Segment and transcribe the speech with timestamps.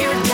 [0.00, 0.29] you're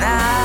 [0.00, 0.43] now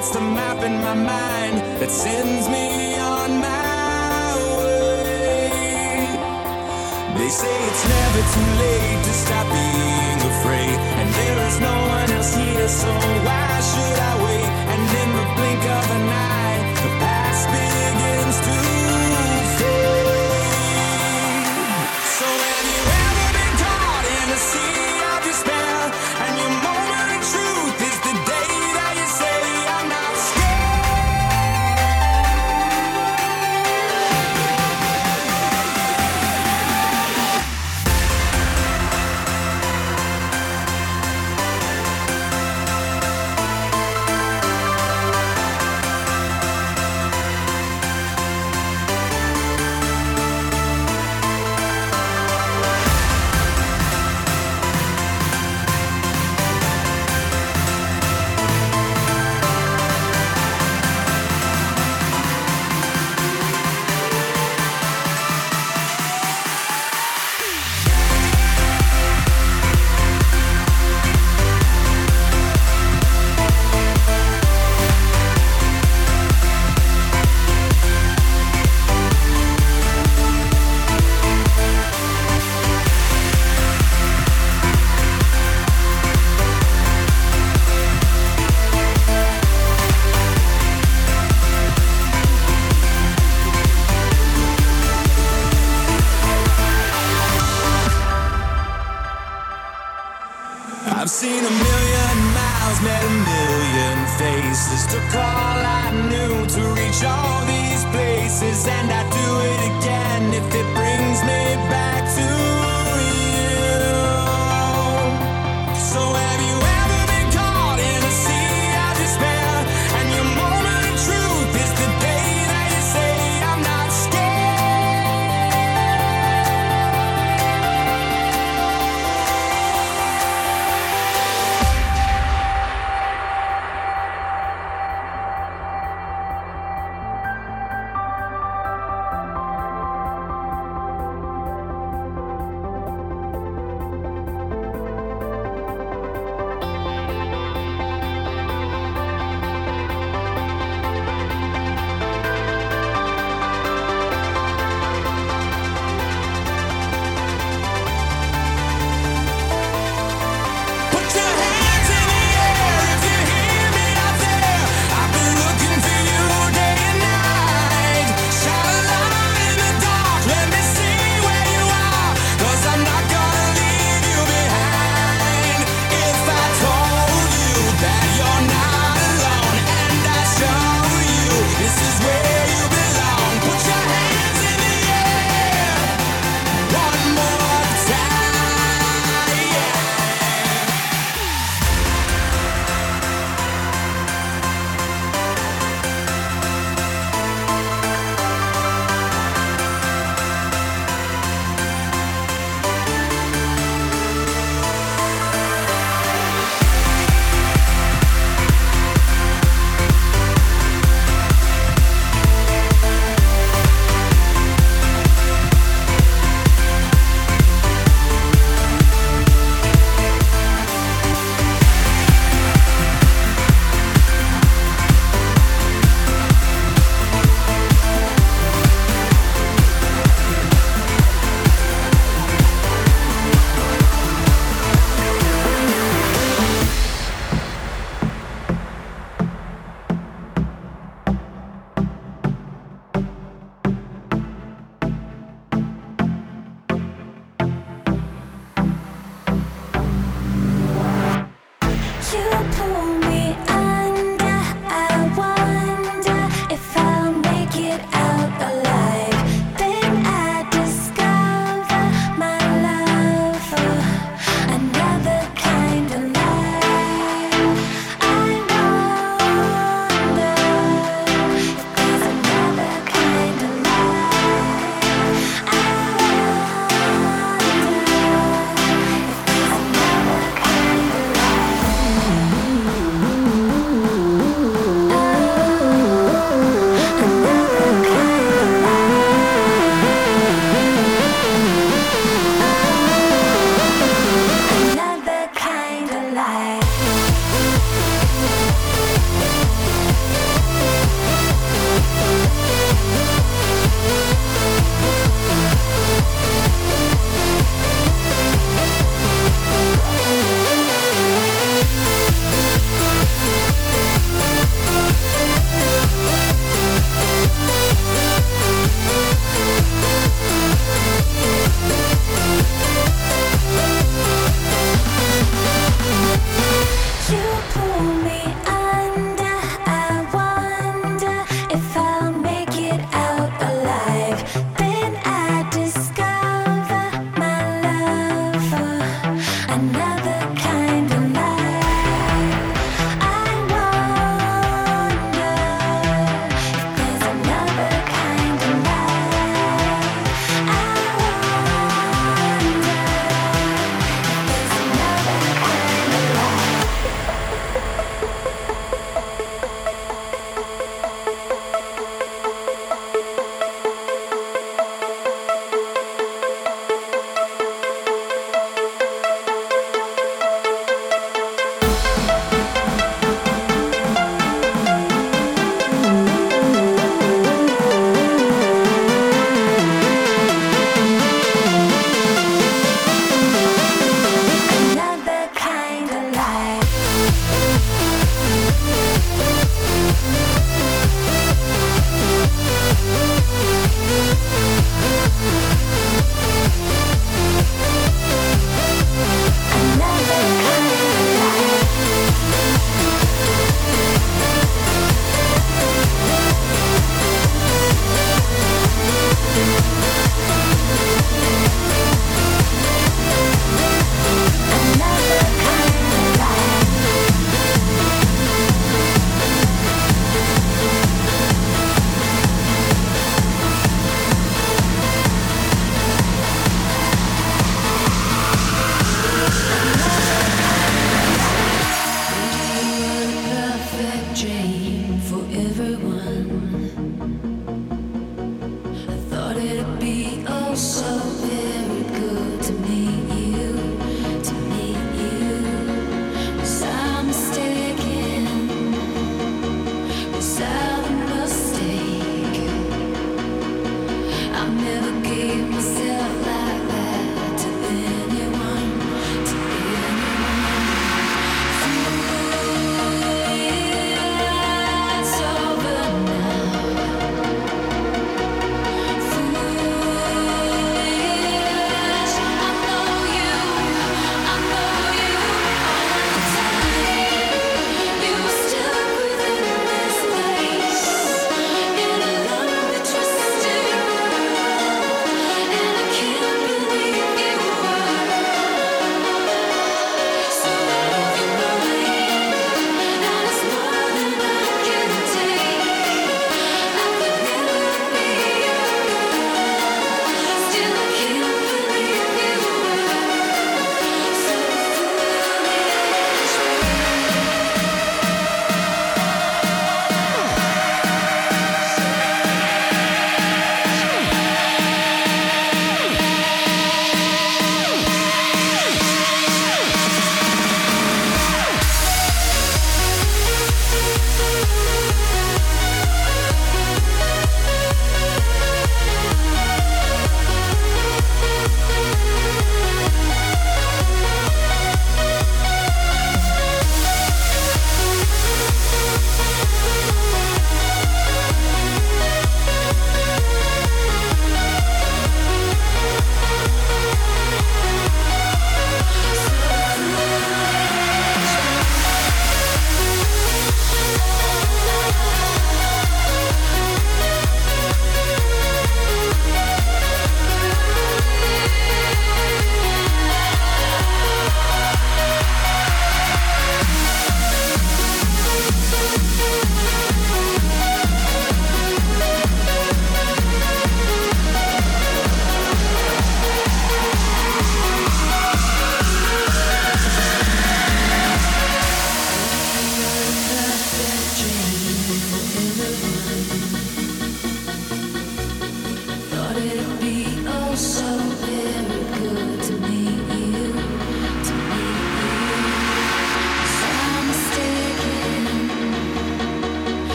[0.00, 5.50] my mind that sends me on my way.
[7.18, 12.10] They say it's never too late to stop being afraid, and there is no one
[12.16, 12.90] else here, so
[13.26, 14.48] why should I wait?
[14.72, 18.79] And in the blink of an eye, the past begins to